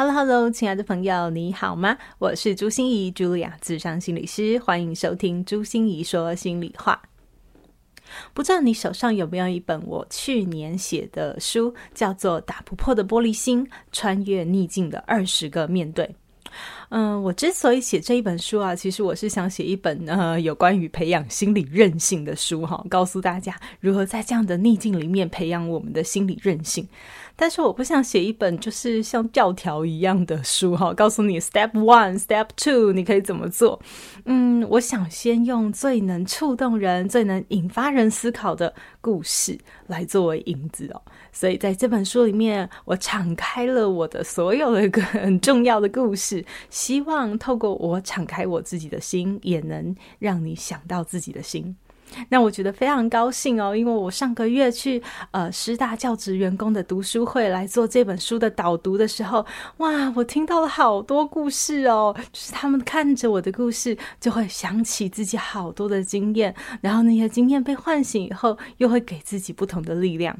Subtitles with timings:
[0.00, 1.98] Hello，Hello，亲爱的朋友，你好吗？
[2.16, 7.02] 我是朱心怡，茱莉亚，智商心理师，欢迎收听朱心怡说心里话。
[8.32, 16.06] 不知道你手上有没有一本我去年写的书，叫做《打不破的玻璃心：穿越逆境的二十个面对》。
[16.90, 26.86] 嗯，我之所以写这一本书啊，其实我是想写一本呃有关于培养心理韧性的书哈，告诉大家如何在这样的逆境里面培养我们的心理韧性。
[27.36, 33.80] 但是我不想写一本就是像教条一样的书哈，告诉你 Step One、Step Two 你可以怎么做。
[34.26, 39.56] 嗯，我想先用最能触动人、最能引发人思考的故事
[39.86, 41.00] 来作为引子哦。
[41.32, 46.44] 所以在这本书里面，我敞开了我的所有的一个很重要的故事，
[46.80, 51.76] 希望透过我敞开我自己的心，也能让你想到自己的心。
[52.28, 59.44] 那我觉得非常高兴哦，因为我上个月去呃师大教职员工的读书会来做这本书的导读的时候，
[59.78, 70.36] 哇，我听到了好多故事哦，就是他们看着我的故事，就会想起自己好多的经验，然后那些经验被唤醒以后，又会给自己不同的力量。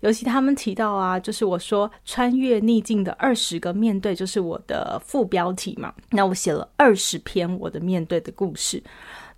[0.00, 5.92] 尤其他们提到啊，就是我说穿越逆境的二十个面对，就是我的副标题嘛。
[6.10, 8.82] 那我写了二十篇我的面对的故事。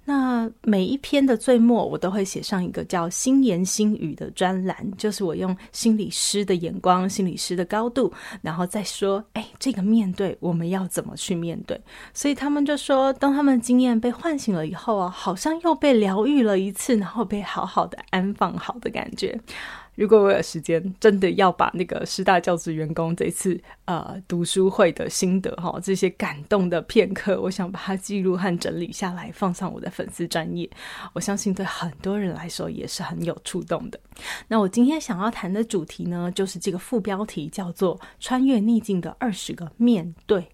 [0.08, 11.78] 那每一篇的最末，我都会写上一个叫“心言心语”的专栏，就是我用心理师的眼光、心理师的高度，然后再说，哎，这个面对我们要怎么去面对？
[12.14, 19.38] 所以他们就说，当他们经验被唤醒了以后啊，好像又被疗愈了一次，然后被好好的安放好的感觉。
[19.98, 30.70] 如果我有时间，真的要把那个师大教职员工这次呃读书会的心得哈，这些感动的片刻，我想把它记录和整理下来，放上我的粉丝专页。
[31.14, 33.98] 我相信对很多人来说也是很有触动的。
[34.46, 40.46] 那我今天想要谈的主题呢，就是这个副标题叫做“穿越逆境的二十个面对”。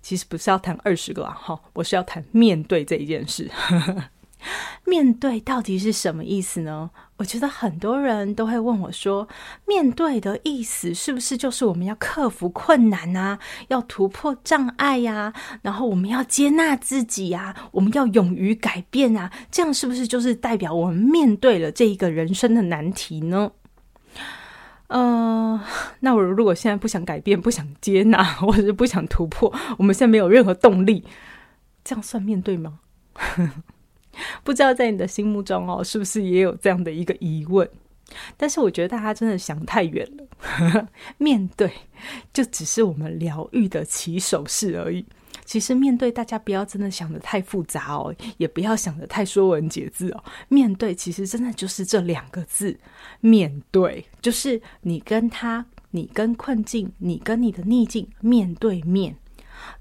[0.00, 3.50] 其实不是要谈二十个啊，哈，我是要谈面对这一件事。
[4.84, 6.90] 面对到底是什么意思呢？
[7.22, 9.28] 我觉得很多人都会问我说
[9.64, 13.38] ：“面对的意思是不是就是我们要克服困难啊，
[13.68, 19.30] 要突破障碍呀，然后我们要接纳自己呀，我们要勇于改变啊？
[19.52, 23.52] 这样是不是就是代表我们面对了这一个人生的难题呢？”
[24.90, 25.62] 呃，
[26.00, 31.04] 那我如果现在不想改变、不想接纳，或者是不想突破，我们现在没有任何动力，
[31.84, 32.80] 这样算面对吗？
[34.44, 37.68] 不知道在你的心目中哦，是不是也有这样的一个疑问？
[38.36, 40.88] 但是我觉得大家真的想太远了。
[41.16, 41.72] 面对
[42.32, 45.04] 就只是我们疗愈的起手式而已。
[45.44, 50.24] 其实面对，大家不要真的想得太复杂哦，也不要想得太说文解字哦。
[50.48, 52.78] 面对其实真的就是这两个字：
[53.20, 59.16] 面对，就是你跟他，你跟困境，你跟你的逆境面对面。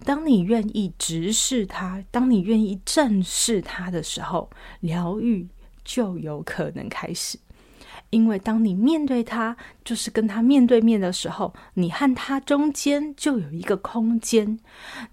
[0.04, 5.48] 当你愿意直视它，当你愿意正视它的时候，疗愈
[5.84, 7.38] 就有可能开始。
[8.10, 14.60] 因为当你面对它，就是跟他面对面的时候，你和他中间就有一个空间。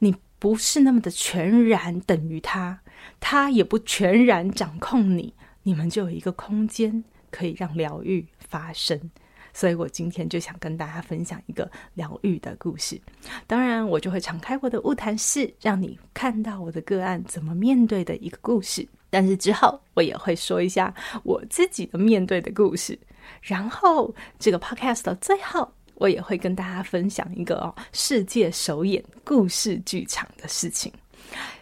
[0.01, 2.81] 你不是那么的全然等于他，
[3.21, 9.11] 他也不全然掌控你，你们就有一个空间可以让疗愈发生。
[9.59, 12.97] 所以我今天就想跟大家分享一个疗愈的故事。
[13.45, 18.89] 当然，我就会敞开我的晤谈室，让你看到我的个案怎么面对的一个故事。
[19.11, 22.97] 但是之后，我也会说一下我自己的面对的故事。
[23.43, 30.93] 然后，这个 podcast 的最后，我也会跟大家分享一个哦，世界首演故事剧场的事情。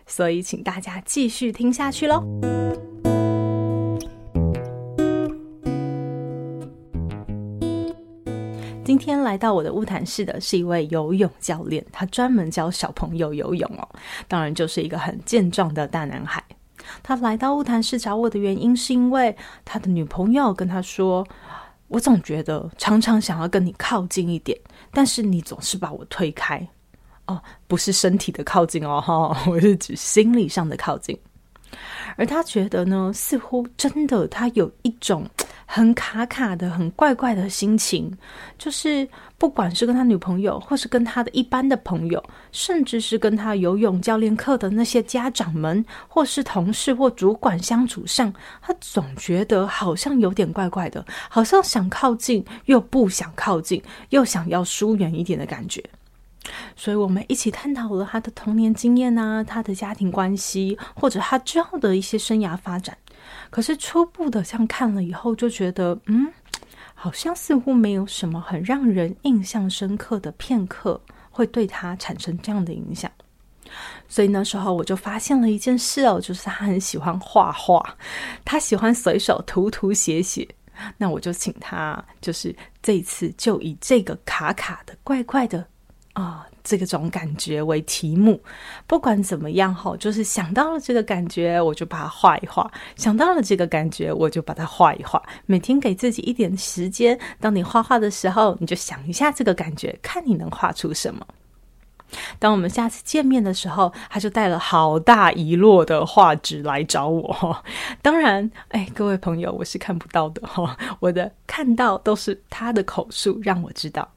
[0.07, 2.23] 所以，请大家继续听下去喽。
[8.87, 13.89] 今天来到我的晤谈室的是一位游泳教练，他专门教小朋友游泳哦，
[14.29, 16.41] 当然就是一个很健壮的大男孩。
[17.03, 21.27] 他来到晤谈室找我的原因，是因为他的女朋友跟他说
[21.89, 24.57] ：“我总觉得常常想要跟你靠近一点，
[24.93, 26.65] 但是你总是把我推开。”
[27.27, 31.19] 哦，不是身体的靠近哦，哈，我是指心理上的靠近。
[32.15, 35.29] 而他觉得呢，似乎真的他有一种
[35.67, 38.17] 很卡卡的、很怪怪的心情，
[38.57, 42.23] 就是不管是跟他女朋友，或是跟他的一般的朋友，
[42.53, 48.33] 甚至是跟他游泳教练课的那些家长们，或是同事或主管相处上，
[48.63, 55.85] 他总觉得好像有点怪怪的，好像想靠近又不想靠近，又想要疏远一点的感觉。
[56.77, 62.97] 所以我们一起探讨了他的童年经验啊，他的家庭关系，或者他之后的一些生涯发展。
[63.51, 66.33] 可是初步的像看了以后，就觉得嗯，
[66.95, 71.01] 好像似乎没有什么很让人印象深刻的片刻
[71.31, 73.11] 会对他产生这样的影响。
[74.09, 77.97] 所以那时候我就发现了一件事哦，就是他很喜欢画画，
[78.45, 80.47] 他喜欢随手涂涂写写。
[80.99, 85.67] 那我就请他，就是这次就以这个卡卡的、怪怪的。
[86.17, 88.41] 啊、这个种感觉为题目，
[88.87, 92.67] 不管怎么样哈，就是想到了这个感觉，我就把它画一画；
[92.97, 95.23] 想到了这个感觉，我就把它画一画。
[95.45, 101.27] 每天给自己一点时间，当你画画的时候，你就想一下这个感觉，看你能画出什么。
[102.39, 107.63] 当我们下次见面的时候，他就带了好大一摞的画纸来找我。
[108.01, 114.09] 当然，哎，各位朋友，我是看不到的哈，我的看到都是他的口述让我知道。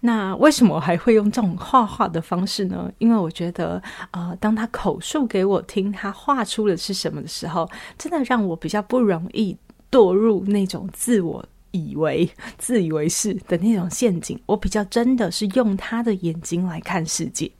[0.00, 2.90] 那为什么还会用这种画画的方式呢？
[2.98, 7.68] 因为我觉得，呃，当他口述给我听，他画出的是什么的时候，
[7.98, 9.56] 真的让我比较不容易
[9.90, 11.44] 堕入那种自我。
[11.72, 12.26] 以为
[12.56, 17.50] 自以为是的那种陷阱，我比较真的是用他的眼睛来看世界。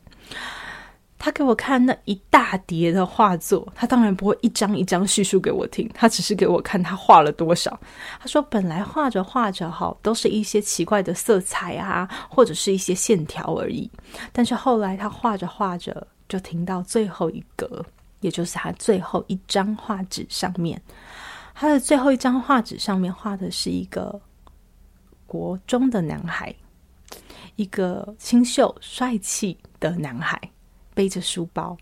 [1.18, 7.78] 他给我看那一大叠的画作，他当然不会一张一张叙述给我听，他只是给我看他画了多少。
[8.20, 13.90] 他说本来画着画着哈，都是一些奇怪的色彩啊，或者是一些线条而已。
[14.32, 17.84] 但是后来他画着画着，就停到最后一格，
[18.20, 20.80] 也就是他最后一张画纸上面。
[21.54, 24.20] 他的最后一张画纸上面画的是一个
[25.26, 26.54] 国中的男孩，
[27.56, 30.38] 一个清秀帅气的男孩，
[30.96, 31.76] 背着书包。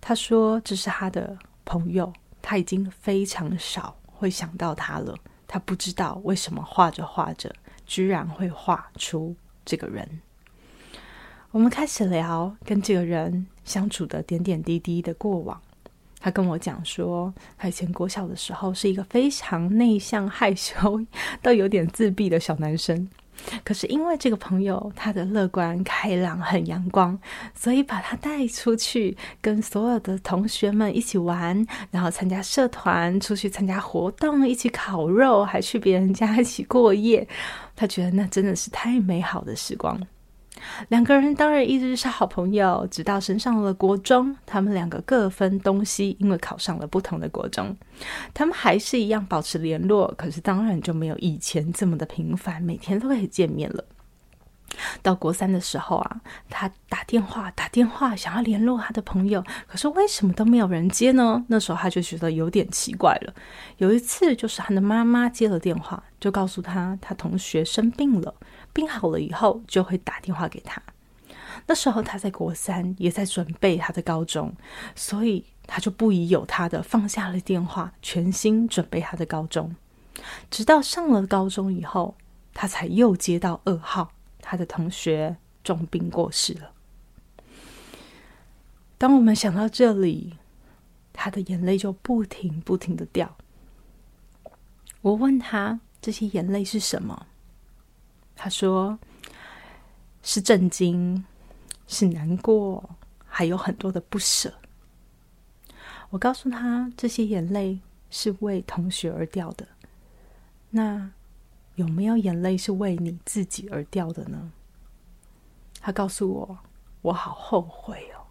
[0.00, 1.36] 他说这是他的
[1.66, 5.14] 朋友，他已经非常少会想到他了。
[5.46, 9.36] 他不知道为什么画着画着，居然会画出
[9.66, 10.22] 这个人。
[11.50, 15.60] 我们开始聊跟这个人相处的点点滴滴的过往。
[16.18, 21.04] 他跟我讲说，他以前国小的时候是一个非常内向、害羞，
[21.42, 23.06] 到有点自闭的小男生。
[23.64, 27.18] 可是因为这个朋友，他的乐观开朗、很阳光，
[27.54, 37.26] 所以把他带出去，跟所有的同学们一起玩，然后参加社团，出去参加活动，一起烤肉，还去别人家一起过夜。
[37.74, 39.98] 他觉得那真的是太美好的时光。
[40.88, 47.76] 两个人当然一直是好朋友，直到升上了国中，他们两个各分东西，因为考上了不同的国中，
[48.32, 53.84] 他们还是一样保持联络，可是当然就没有以前这么的频繁，每天都可以见面了。
[55.02, 61.44] 到国三的时候啊，他打电话打电话想要联络他的朋友，可是为什么都没有人接呢？
[61.48, 63.34] 那时候他就觉得有点奇怪了。
[63.76, 68.34] 有一次，就是他的妈妈接了电话，就告诉他他同学生病了。
[68.72, 70.82] 病好了以后，就会打电话给他。
[71.66, 74.52] 那时候他在国三，也在准备他的高中，
[74.96, 79.74] 所以他就不疑有他的放下了电话，全心准备他的高中。
[80.50, 82.16] 直到上了高中以后，
[82.52, 86.72] 他才又接到噩耗，他的同学重病过世了。
[88.98, 90.34] 当我们想到这里，
[91.12, 93.36] 他的眼泪就不停不停的掉。
[95.00, 97.26] 我问他，这些眼泪是什么？
[98.44, 98.98] 他说
[100.24, 101.24] ：“是震惊，
[101.86, 102.90] 是难过，
[103.24, 104.52] 还有很多的不舍。”
[106.10, 107.78] 我告诉他：“这些眼泪
[108.10, 109.64] 是为同学而掉的。
[110.70, 111.08] 那
[111.76, 114.50] 有没有眼泪是为你自己而掉的呢？”
[115.80, 116.58] 他告诉我
[117.00, 118.26] ：“我好后悔哦，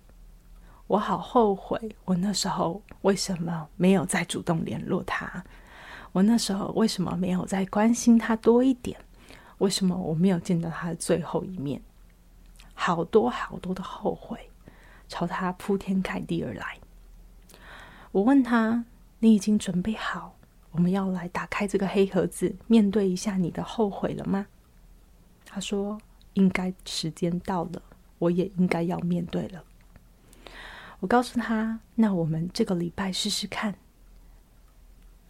[0.88, 5.42] 我好后悔，我那时候为什么没有再主动联络他？
[6.12, 9.00] 我那时候为什么没有再关心他多一点？”
[9.62, 11.80] 为什么我没有见到他的最后一面？
[12.74, 14.50] 好多好多的后悔
[15.08, 16.80] 朝他铺天盖地而来。
[18.12, 18.84] 我问他
[19.20, 20.36] ：“你已经准备好，
[20.72, 24.48] 我们要来打开这个黑盒子，面对一下你的后悔了吗？”
[25.46, 26.02] 他说
[26.34, 27.84] ：“应该时间到了，
[28.18, 29.64] 我也应该要面对了。”
[31.02, 33.76] 我告诉他：“那我们这个礼拜试试看，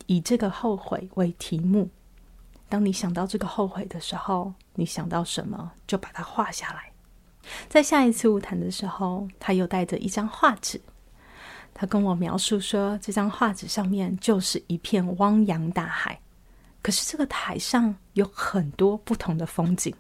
[0.06, 1.90] 以这个后悔为题目。”
[2.72, 6.90] 当你想到这个后悔的时候，你想到什么，就把它画下来。
[7.68, 10.80] 在下一次晤谈的时候，他又带着一张画纸，
[11.74, 16.18] 他跟我描述说，这张画纸上面就是一片汪洋大海。
[16.82, 19.94] 可是这个海上有很多不同的风景。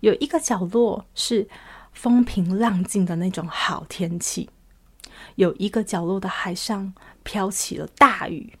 [0.00, 1.48] 有一个角落是
[1.92, 4.50] 风平浪静的那种好天气，
[5.36, 6.92] 有一个角落的海上
[7.22, 8.52] 飘起了大雨，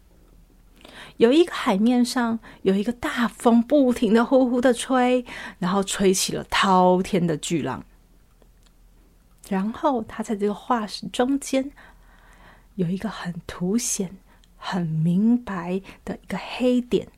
[1.16, 5.24] 有一个海面上有一个大风不停的呼呼的吹，
[5.58, 7.84] 然后吹起了滔天的巨浪。
[9.48, 11.70] 然后他在这个画室中间
[12.76, 14.16] 有一个很凸显、
[14.56, 17.08] 很明白的一个黑点，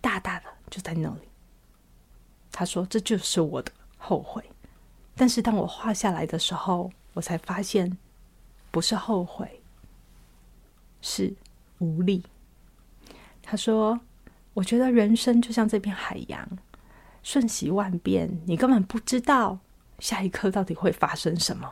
[0.00, 1.28] 大大的就在那里。
[2.50, 4.42] 他说：“这就是我的后悔。”
[5.16, 7.98] 但是当我画下来的时候，我才发现，
[8.70, 9.60] 不是后悔，
[11.00, 11.34] 是
[11.78, 12.24] 无力。
[13.52, 14.00] 他说
[14.54, 16.48] ：“我觉得人生就像这片海洋，
[17.22, 19.58] 瞬息万变，你根本不知道
[19.98, 21.70] 下一刻到底会发生什么。”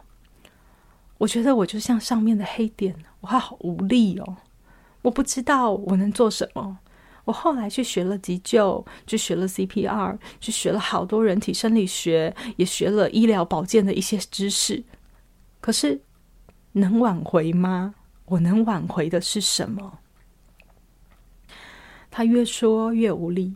[1.17, 4.37] 我觉得我就像上面的黑点，我好无力哦，
[5.01, 6.81] 我不知道我能做什么。
[7.25, 14.85] 我后来去学了急救，去学了 CPR，去学了好多人体生理学，也学了医疗保健的一些知识。
[15.63, 16.03] 可是，
[16.73, 17.95] 能挽回吗？
[18.27, 20.01] 我能挽回的是什么？
[22.11, 23.55] 他越说越无力。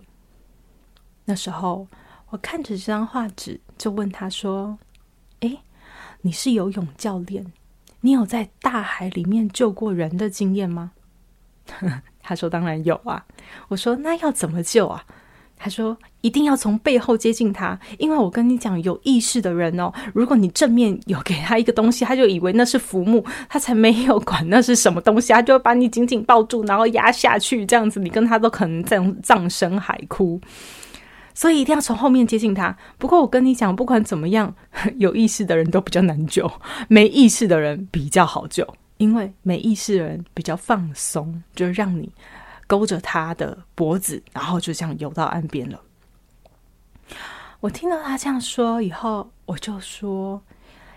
[1.25, 1.89] 那时候，
[2.31, 4.79] 我看着这张画纸，就问他说
[5.41, 5.61] ：“诶，
[6.21, 7.53] 你是游泳教练，
[8.01, 10.93] 你有在大海里面救过人的经验吗？”
[12.21, 13.27] 他说：“当然有啊。”
[13.69, 15.07] 我说：“那要怎么救啊？”
[15.57, 30.41] 他说：“一定要从背后接近他，因为我跟你讲，有意识的人哦，如果你正面有给他一个东西，他就以为那是浮木，他才没有管那是什么东西，他就会把你紧紧抱住，然后压下去，这样子你跟他都可能葬葬身海枯。
[31.33, 32.77] 所以一定要从后面接近他。
[32.99, 34.55] 不过我跟你讲，不管怎么样，
[34.99, 36.51] 有意识的人都比较难救，
[36.89, 38.67] 没意识的人比较好救。”
[38.99, 42.09] 因为没意识的人比较放松，就让你
[42.75, 45.81] 勾着他的脖子，然后就这样游到岸边了。
[47.61, 50.43] 我听到他这样说以后，我就说：“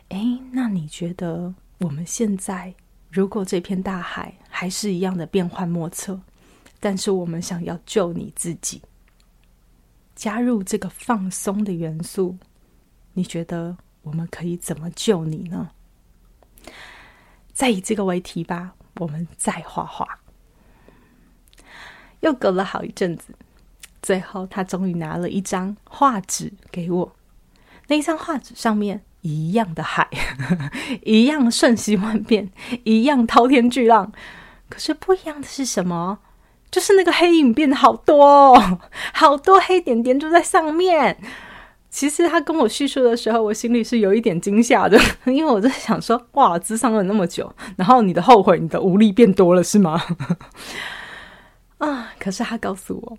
[0.10, 2.74] 哎，那你觉得我们现在
[3.12, 6.19] 如果这片大海还是一样的变幻莫测，
[6.79, 8.81] 但是我们想要救你自己，
[10.15, 12.39] 加入这个放松的元素，
[13.13, 15.69] 你觉得我们可以怎么救你呢？”
[17.53, 20.19] 再以这个为题吧，我们再画画。
[22.21, 23.33] 又隔了好一阵子，
[24.01, 27.12] 最后他终于拿了一张画纸给我。
[27.88, 30.09] 那一张画纸上面一样的海，
[31.03, 32.51] 一样瞬息万变，
[32.83, 34.12] 一样滔天巨浪。
[34.69, 36.19] 可是不一样的是什么？
[36.69, 38.62] 就是那个黑影变得好多，
[39.13, 41.17] 好多黑点点就在上面。
[41.89, 49.97] 其实他跟我叙述的时候，我心里是有一点惊吓的， 因为我在想说：哇，咨商了那么久，然后你的后悔、你的无力变多了是吗？
[51.77, 52.13] 啊！
[52.19, 53.17] 可是他告诉我，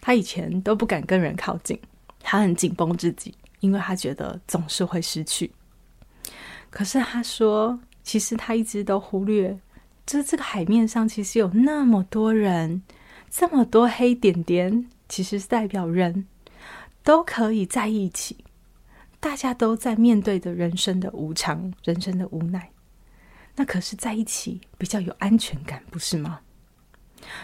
[0.00, 1.78] 他以前都不敢跟人靠近，
[2.20, 5.50] 他很紧绷自己，因为他觉得总是会失去。
[6.70, 9.58] 可是他说，其实他一直都忽略，
[10.06, 12.82] 就是这个海面上其实有那么多人，
[13.30, 16.26] 这么多黑点点，其实是代表人。
[17.02, 18.36] 都可以在一起，
[19.20, 22.68] 大家都在面对着人生的无常、人生的无奈。
[23.54, 26.40] 那可是在一起比较有安全感，不是吗？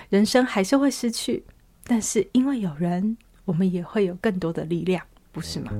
[0.09, 1.45] 人生还是会失去，
[1.85, 5.73] 但是因为有人，我们也会有更多的力量，不是吗？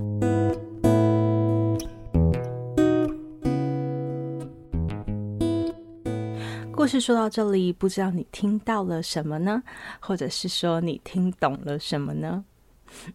[6.75, 9.63] 故事说到这里，不知道你听到了什么呢？
[10.01, 12.45] 或者是说你听懂了什么呢？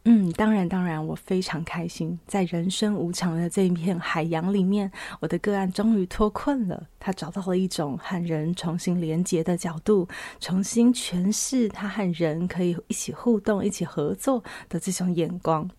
[0.05, 6.87] 嗯，当然，当然，我非常开心，在人生无常的这一片海洋里面，我的个案终于脱困了。
[6.99, 10.07] 他找到了一种和人重新连接的角度，
[10.39, 15.69] 重新诠释他和人可以一起互动、一起合作的这种眼光。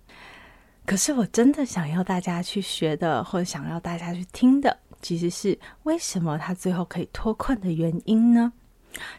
[0.87, 8.53] 可是，我真的想要大家去学的，或者想要大家去听的，其实是为什么他最后可以脱困的原因呢？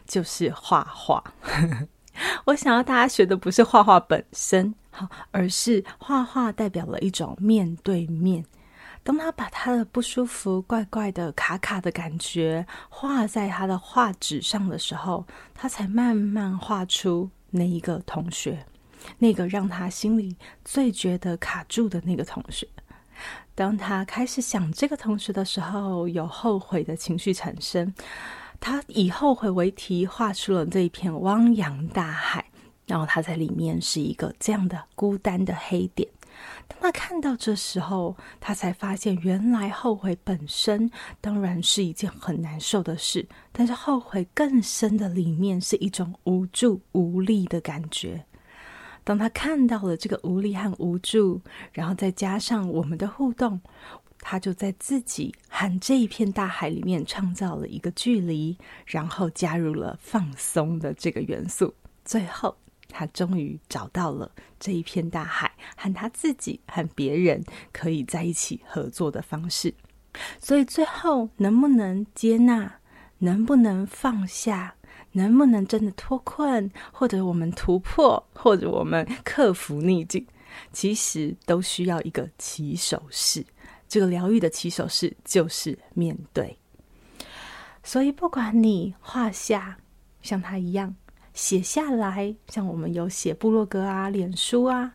[0.06, 1.22] 就是画画。
[2.44, 8.44] 我想要大家学的不是画画本身，好，而是画画代表了一种面对面。
[9.02, 18.66] 当他把他的不舒服、怪怪的、卡卡的感觉画在他的画纸上的时候，他才慢慢画出那一个同学，
[19.18, 22.68] 那个让他心里最觉得卡住的那个同学。
[23.54, 27.92] 当他开始想这个同学的时候，有后悔的情绪产生。
[28.60, 32.44] 他以后悔为题画出了这一片汪洋大海，
[32.86, 36.06] 然后他在里面是一个这样的孤单的黑点，
[36.68, 40.90] 当他看到这时候，他才发现，原来后悔本身
[41.20, 48.24] 当然是一件很难受的事，但是后悔更深的里面是一种无助无力的感觉。
[49.02, 51.40] 当他看到了这个无力和无助，
[51.72, 53.58] 然后再加上我们的互动，
[54.20, 61.74] 他就在自己和这一片大海里面创造了一个距离，然后加入了放松的这个元素，
[62.04, 62.56] 最后。
[62.92, 67.40] 他终于找到了这一片大海和他自己和别人
[67.72, 69.72] 可以在一起合作的方式，
[70.40, 72.80] 所以最后能不能接纳，
[73.18, 74.74] 能不能放下，
[75.12, 80.26] 能不能真的脱困，或者我们突破，或者我们克服逆境，
[80.72, 83.46] 其实都需要一个起手式。
[83.90, 86.56] 这个疗愈的起手式就是面对。
[87.82, 89.76] 所以不管你画下
[90.22, 90.96] 像他一样。
[91.32, 94.92] 写下来，像我们有写部落格啊、脸书啊，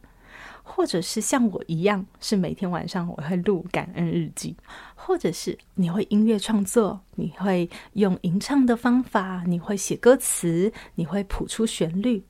[0.62, 4.56] 或者是像我一样，是每天晚上我会录感恩日记，
[4.96, 12.22] 或者是你会音乐创作，你会用吟唱的方法，你会写歌词，你会谱出旋律，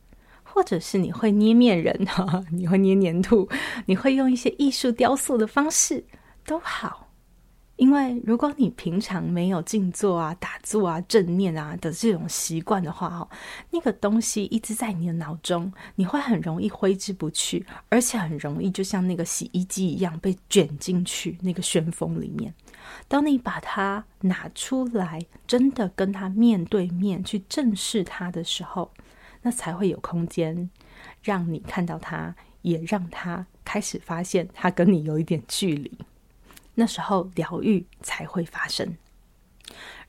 [0.44, 3.50] 或者是你会捏面人哈， 你会捏黏土，
[3.88, 6.06] 你会用一些艺术雕塑的方式，
[6.46, 7.02] 都好。
[7.76, 13.30] 因为如果你平常没有静坐啊、打坐啊、正念啊的这种习惯的话，哦，
[13.70, 22.54] 那个东西一直在你的脑中，你会很容易挥之不去，而且很容易就像那个洗衣机一样被卷进去那个旋风里面。
[23.10, 28.90] 当你把它拿出来，真的跟它面对面去正视它的时候，
[29.42, 30.70] 那才会有空间
[31.22, 35.92] 让你看到它，也让它开始发现它跟你有一点距离。
[36.76, 38.96] 那时候疗愈才会发生，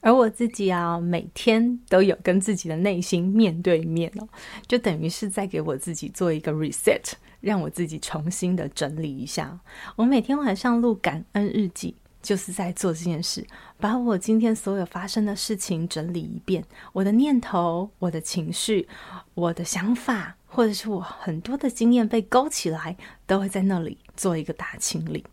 [0.00, 4.28] 而我自己啊，每天都有跟自己的内心面对面哦，
[4.66, 9.58] 就等于是在给我自己做一个 reset，让我自己重新的整理一下。
[9.96, 13.46] 我每天晚上录感恩日记，就是在做这件事，
[13.78, 18.88] 把我今天所有发生的事情整理一遍，我的念头、我的情绪、
[19.34, 22.96] 我的想法，或者是我很多的经验被勾起来，
[23.26, 25.24] 都会在那里做一个大清理。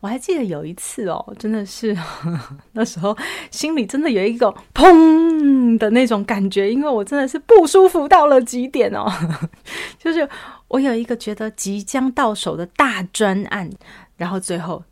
[0.00, 1.96] 我还记得有一次哦，真的是
[2.72, 3.16] 那时候
[3.50, 9.06] 心里真的有一个砰的那种感觉，因为我真的是不舒服到了极点哦。
[9.98, 10.28] 就是
[10.68, 13.70] 我有一个觉得即将到手的大专案，
[14.16, 14.82] 然后最后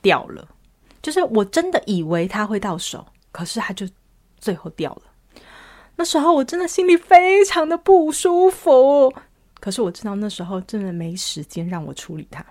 [0.00, 0.46] 掉了。
[1.02, 3.86] 就是我真的以为它会到手，可是它就
[4.38, 5.02] 最后掉了。
[5.94, 9.12] 那时候我真的心里非常的不舒服，
[9.60, 12.44] 可是我知道那时候真的没时间让我处理它。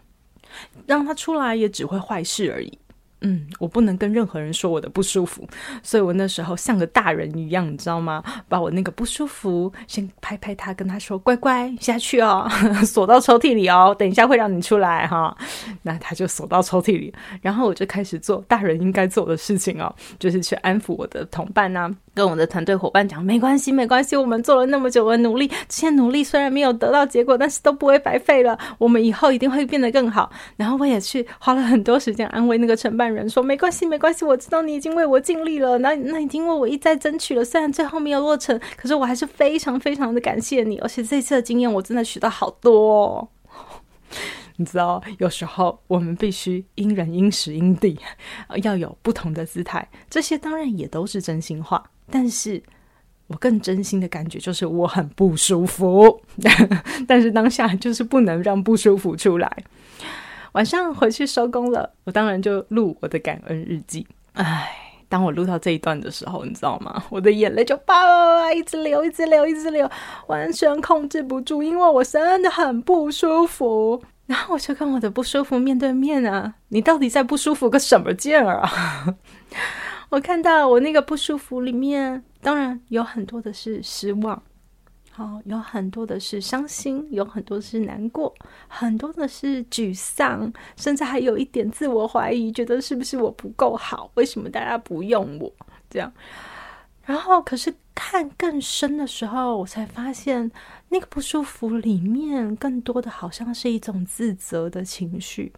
[0.85, 2.77] 让他出来也只会坏事而已。
[3.21, 5.47] 嗯，我不能跟任何人说我的不舒服，
[5.81, 8.21] 所以我那时候像个大人一样，你知道吗？
[8.47, 12.47] 把我那个不舒服先拍拍他，跟他说：“乖乖下去哦，
[12.85, 15.35] 锁到抽屉里哦，等一下会让你出来哈。”
[15.81, 21.89] 那他就锁到抽屉里，然后我就开始做大人应该做的事情哦，就是去安抚我的同伴呐。
[22.15, 28.57] 跟我的团队伙伴讲，没关系，没关系，我们做了那么久的努力，这些努力虽然没有得到结果，但是都不会白费了。
[28.77, 30.31] 我们以后一定会变得更好。
[30.55, 37.43] 然后我也去花了很多时间安慰那个承办人，说没关系，没关系，我知道你已经为我尽力了，那那已经为我一再争取了。
[37.43, 40.77] 虽然最后没有落成，可是我还是非常非常的感谢你。
[40.77, 43.27] 而且这次的经验，我真的学到好多哦。
[44.55, 47.99] 你知道，有时候我们必须因人因时因地，
[48.63, 49.89] 要有不同的姿态。
[50.09, 51.83] 这些当然也都是真心话。
[52.09, 52.61] 但是
[53.27, 56.21] 我更真心的感觉就是我很不舒服，
[57.07, 59.51] 但是当下就是不能让不舒服出来。
[60.51, 64.07] 晚上回去收工了，我当然就录我的感恩日记。
[64.33, 64.69] 唉，
[65.09, 67.03] 当我录到这一段的时候，你知道吗？
[67.09, 69.89] 我的眼泪就叭叭叭一直流，一直流，一直流，
[70.27, 74.01] 完全控制不住，因为我真的很不舒服。
[74.27, 79.15] 然后我就跟我的不舒服面对面啊，你到底在不舒服个什么劲儿啊？
[80.15, 84.41] 我看到我那个不舒服里面，当然有很多的是失望，
[85.11, 88.33] 好，有很多的是伤心，有很多是难过，
[88.69, 94.09] 很多的是沮丧，甚至还有一点自我怀疑，觉得是不是我不够好？
[94.13, 95.53] 为什么大家不用我？
[95.89, 96.09] 这样，
[97.03, 100.49] 然后可是看更深的时候，我才发现
[100.87, 105.51] 那个不舒服里面更多的好像是一种自责的情绪，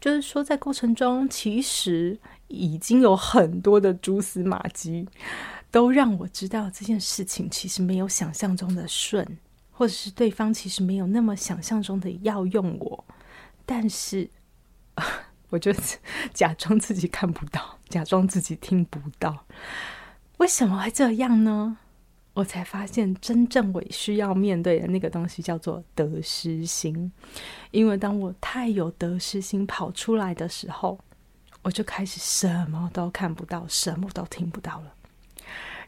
[0.00, 2.18] 就是说在过程中其实。
[2.48, 5.08] 已经有很多的蛛丝马迹，
[5.72, 9.26] 都让我知道这件事情其实没有想象中的顺，
[9.72, 13.04] 或者是对方其实没有那么想象中的要用我，
[13.66, 14.30] 但是，
[15.48, 15.72] 我就
[16.32, 19.46] 假装自己看不到，假装自己听不到。
[20.36, 21.78] 为什么会这样呢？
[22.34, 27.10] 我才发现，真正我需要面对的那个东西叫做得失心。
[27.70, 30.98] 因为当我太有得失心跑出来的时候，
[31.62, 34.92] 我就开始什么都看不到，什么都听不到了。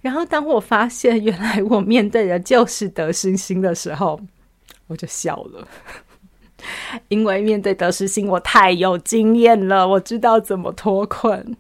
[0.00, 4.20] 然后当我发现原来我面对的就是得失心的时候，
[4.86, 5.66] 我就笑了。
[7.08, 11.56] 因为面对得失心，我太有经验了，我知道怎么脱困。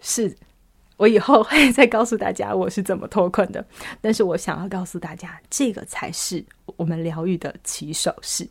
[0.00, 0.38] 是。
[1.02, 3.64] 我以后会再告诉大家我是怎么脱困的，
[4.00, 6.44] 但是我想要告诉大家，这个才是
[6.76, 8.48] 我们疗愈的起手式。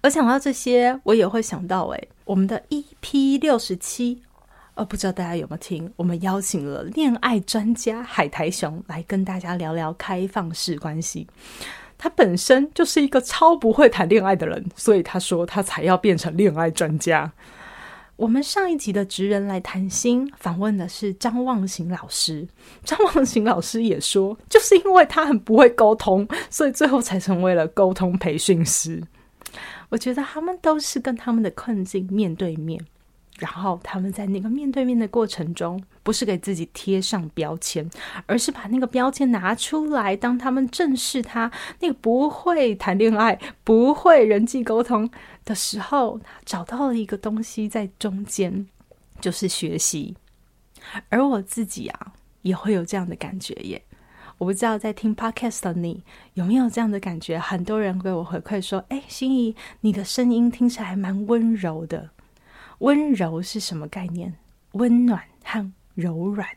[0.00, 4.22] 而想到这些，我也会想到，诶，我们的 EP 六十七，
[4.76, 5.92] 呃，不知道大家有没有听？
[5.96, 11.26] 我们邀请了恋爱专家海苔熊来跟大家聊聊开放式关系。
[11.98, 17.30] 他本身就是一个超不会谈恋爱的人，所以他说他才要变成恋爱专家。
[18.20, 22.46] 我们上一集的职人来谈心，访问的是张望行老师。
[22.84, 29.02] 张望行老师也说，就是因为他很不会沟通，所以最后才成为了沟通培训师。
[29.88, 32.78] 我觉得他们都是跟他们的困境面对面。
[33.38, 37.88] 然后他们在那个面对面的过程中，不是给自己贴上标签，
[38.26, 40.14] 而是把那个标签拿出来。
[40.14, 45.10] 当他们正视他那个不会谈恋爱、不会人际沟通
[45.50, 48.68] 的时候，他找到了一个东西在中间，
[49.20, 50.16] 就是学习。
[51.08, 53.82] 而我自己啊，也会有这样的感觉耶。
[54.38, 57.36] 我不知道在听 Podcast 的你有没有这样的感觉？
[57.36, 62.10] 很多人给我回馈说：“哎，心怡，你的声音听起来蛮温柔的。”
[62.78, 64.32] 温柔是什么概念？
[64.72, 66.48] 温暖和柔软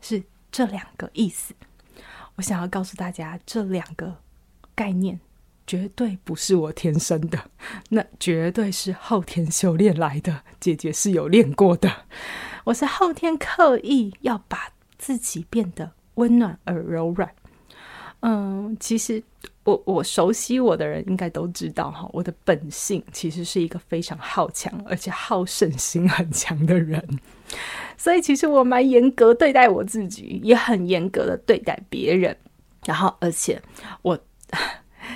[0.00, 1.54] 是这两个意思。
[2.36, 4.16] 我想要告诉大家，这两个
[4.74, 5.20] 概念
[5.72, 7.38] 绝对不是我天生的，
[7.88, 10.42] 那绝对是后天修炼来的。
[10.60, 11.90] 姐姐是有练过的，
[12.64, 17.32] 我是后天刻意要把自己变得温暖而柔软。
[18.20, 19.22] 嗯，其实。
[19.64, 27.00] 我我熟悉我的人应该都知道哈，我的本性其实是一个非常好强而且好胜心很强的人，
[27.96, 32.36] 所以其实我蛮严格对待我自己，也很严格的对待别人。
[32.84, 33.62] 然后，而且
[34.02, 34.18] 我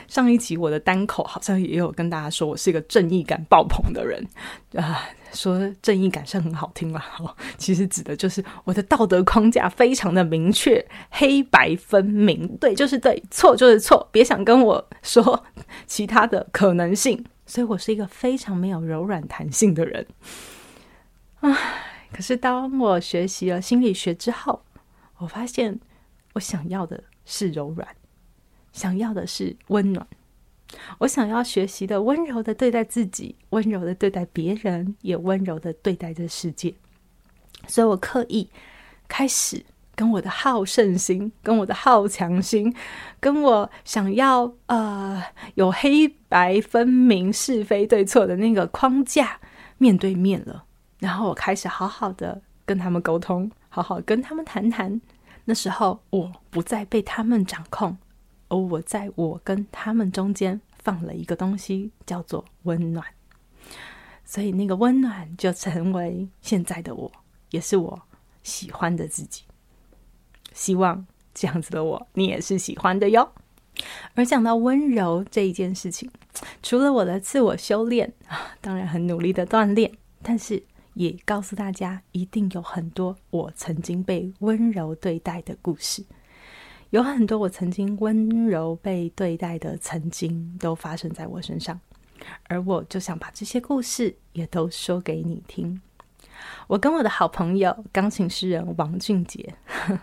[0.09, 4.27] 上一集我的单口好像也有跟大家说我是一个正义感爆棚的人
[4.75, 5.03] 啊。
[5.33, 7.05] 说正义感是很好听啦，
[7.59, 15.45] 其实指的就是我的道德框架非常的明确，黑白分明，对就是对，错就是错，别想跟我说
[15.87, 17.23] 其他的可能性。
[17.45, 20.07] 所以我是一个非常没有柔软弹性的人。
[21.41, 21.55] 唉，
[22.13, 24.63] 可是当我学习了心理学之后，
[25.19, 25.79] 我发现
[26.33, 27.87] 我想要的是柔软，
[28.77, 30.07] 想要的是温暖。
[30.99, 36.75] 我想要学习的温柔的对待自己，温柔的对待别人，也温柔的对待这世界。
[37.67, 38.47] 所以我刻意
[39.09, 42.75] 开始跟我的好胜心、跟我的好强心、
[43.19, 45.23] 跟我想要呃
[45.55, 49.41] 有黑白分明、是非对错的那个框架
[49.79, 50.65] 面对面了。
[50.99, 55.01] 然后我开始好好的跟他们沟通，好好跟他们谈谈。
[55.45, 57.97] 那时候我不再被他们掌控。
[58.49, 63.05] 而我在我跟他们中间放了一个东西，叫做温暖，
[64.25, 67.11] 所以那个温暖就成为现在的我，
[67.51, 68.03] 也是我
[68.43, 69.43] 喜欢的自己。
[70.53, 73.33] 希望这样子的我，你也是喜欢的哟。
[74.15, 76.11] 而讲到温柔这一件事情，
[76.63, 80.63] 除了我的自我修炼啊， 当然很努力的锻炼，但是
[80.95, 86.07] 也告诉大家，一定有很多我曾经被温柔对待的故事。
[86.91, 91.79] 有很多我曾经温柔被对待的曾经都发生在我身上，
[92.49, 95.81] 而我就想把这些故事也都说给你听。
[96.67, 99.55] 我跟我的好朋友钢琴诗人王俊杰。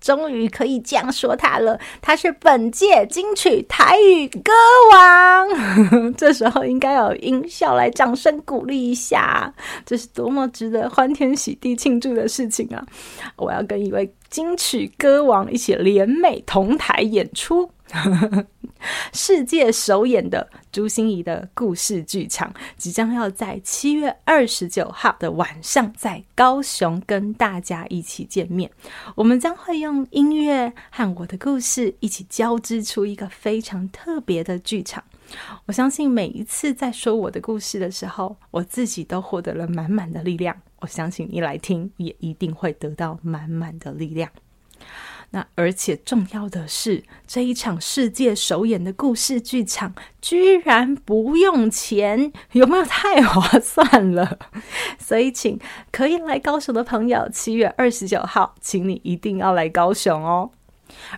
[0.00, 4.52] 终于可以这样说他了，他是本届金曲台语歌
[4.92, 6.12] 王。
[6.18, 9.54] 这时候应该有音效来掌声鼓励一下，
[9.86, 12.84] 这是多么值得欢天喜地庆祝的事情啊！
[13.36, 17.70] 我要跟一位金曲歌王一起联袂同台演出。
[19.12, 28.70] 世界首演的朱芯仪的故事剧场即将要在七月二十九号的晚上在高雄跟大家一起见面。
[29.16, 35.02] 我们将会用音乐和我的故事一起交织出一个非常特别的剧场。
[35.66, 40.56] 我相信每一次在说我的故事的时候，我自己都获得了满满的力量。
[40.80, 44.30] 我相信你来听也一定会得到满满的力量。
[45.32, 54.38] 那而且重要的是，这一场世界首演的故事剧场居然不用钱，有没有太划算了？
[54.98, 55.56] 所以，请
[55.92, 60.50] 可以来高雄的朋友，七月二十九号，请你一定要来高雄哦。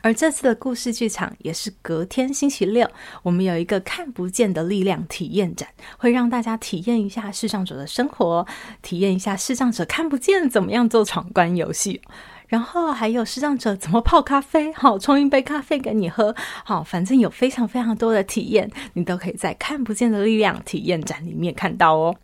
[0.02, 2.88] 而这次的故事剧场也是隔天星期六，
[3.22, 5.68] 我们有一个看不见的力量体验展，
[5.98, 8.46] 会让大家体验一下视障者的生活，
[8.80, 12.00] 体验一下视障者看不见怎么样做闯关游戏，
[12.48, 22.16] 然后还有视障者怎么泡咖啡，好，冲一杯咖啡给你喝，好，反正有非常非常多的体验，你都可以在看不见的力量体验展里面看到哦。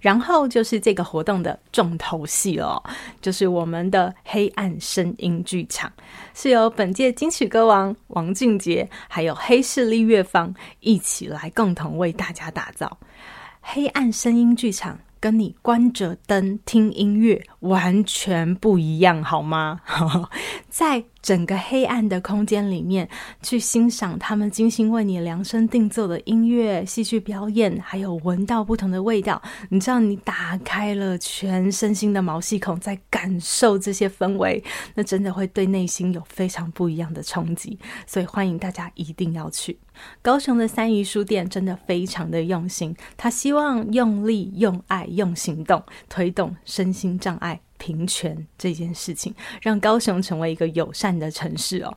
[0.00, 2.82] 然后就是这个活动的重头戏了，
[3.20, 5.92] 就是我们的黑暗声音剧场，
[6.34, 12.98] 是由本届金曲歌王王俊杰还有黑势力乐坊一起来共同为大家打造
[13.60, 14.98] 黑暗声音剧场。
[15.20, 19.80] 跟你关着灯听音乐完全不一样，好吗？
[20.68, 23.08] 在整个黑暗的空间里面，
[23.40, 29.40] 去欣赏他们精心为你量身定做的音乐、戏剧表演，还有闻到不同的味道。
[29.70, 34.62] 你知道，你打开了全身心的毛细孔，在感受这些氛围，
[34.94, 37.78] 那真的会对内心有非常不一样的冲击。
[38.06, 39.78] 所以，欢迎大家一定要去。
[40.20, 51.96] 高雄的三余书店真的非常的用心，他希望用力、用爱、用行动推动身心障碍平权这件事情，让高雄成为一个友善的城市哦。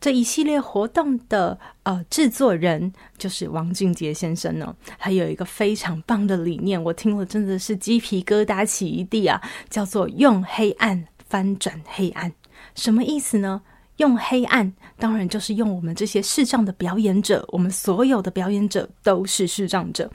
[0.00, 12.32] 这一系列活动的呃制作人就是王俊杰先生呢，他有一个非常棒的理念，我听了真的是鸡皮疙瘩起一地啊，叫做用黑暗翻转黑暗，
[12.74, 13.62] 什么意思呢？
[13.98, 20.10] 用黑暗，当然就是用我们这些视障的表演者，我们所有的表演者都是视障者，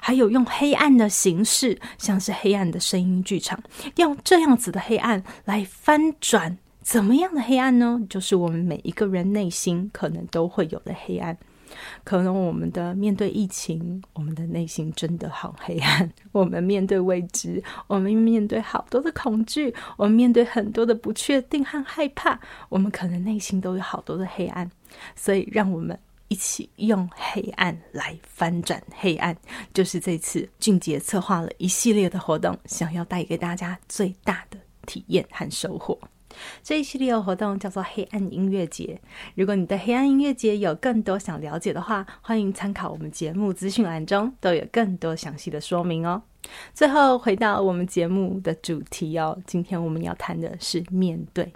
[0.00, 3.60] 还有用黑暗的形式，像是黑暗的声音剧场，
[3.96, 8.00] 用这样子的黑暗来翻转，怎么样的黑暗呢？
[8.08, 11.36] 就是我们每一个人内心可能都会有的黑暗。
[12.02, 16.10] 可能我们的面对疫情，我们的内心真的好黑暗。
[16.32, 24.70] 我们面对未知，我们面对好多的恐惧，我们面对很多的不确定和害怕，我们可能内心都有好多的黑暗。
[25.16, 29.36] 所以，让我们一起用黑暗来翻转黑暗，
[29.72, 35.98] 就是这次俊杰策划了一系列的活动，想要带给大家最大的体验和收获。
[36.62, 39.00] 这一系列活动叫做黑暗音乐节。
[39.34, 46.22] 如果你对黑暗音乐节有更多想了解的话，欢迎参考我们节目资讯栏中都有更多详细的说明哦。
[46.72, 51.52] 最后回到我们节目的主题哦，今天我们要谈的是面对。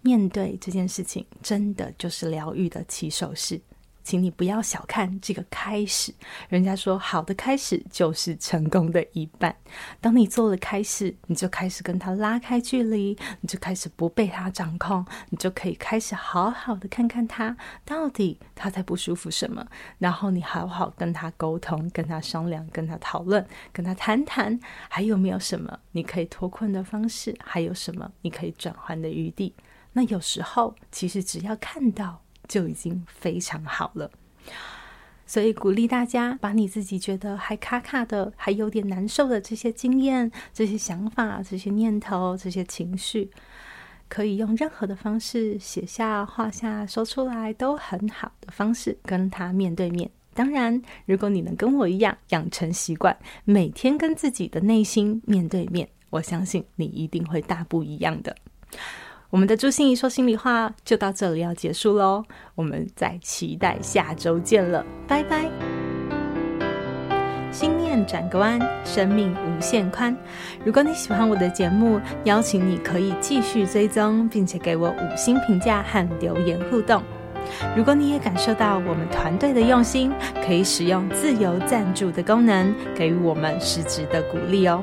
[0.00, 3.60] 面对这件事情，真的就是疗愈的起手式。
[4.08, 6.14] 请你不要小看这个开始，
[6.48, 9.54] 人家说好的开始就是成功的一半。
[10.00, 19.66] 当你做了开始，你就开始跟他拉开距离，你就开始不被他掌控，你就可以开始好好的看看他到底他在不舒服什么，
[19.98, 29.54] 然后你好好跟他沟通，跟他商量，跟他讨论，跟他谈谈，还有没有什么你可以脱困的方式，还有什么你可以转换的余地。
[29.92, 32.22] 那有时候其实只要看到。
[32.48, 34.10] 就已经非常好了，
[35.26, 43.30] 所以鼓励大家把你自己觉得还卡卡的、还有点难受的这些经验、这些想法、这些念头、这些情绪，
[44.08, 50.10] 可以用任何的方式写下、画下、说出来，都很好的方式跟他面对面。
[50.32, 58.34] 当然，如果你能跟我一样养成习惯，每天跟自己的内心面对面，我相信你一定会大不一样的。
[59.30, 65.50] 我们的朱心怡说心里话就到这里要结束喽，我们再期待下周见了，拜拜。
[67.52, 70.16] 心念转个弯，生命无限宽。
[70.64, 77.02] 如果你喜欢我的节目，邀请你可以继续追踪，并且给我五星评价和留言互动。
[77.76, 80.10] 如果你也感受到我们团队的用心，
[80.42, 84.82] 可以使用自由赞助的功能，给予我们实质的鼓励哦。